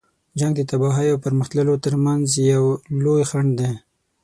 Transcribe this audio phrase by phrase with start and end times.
[0.39, 2.63] جنګ د تباهۍ او پرمخ تللو تر منځ یو
[3.03, 3.71] لوی خنډ دی.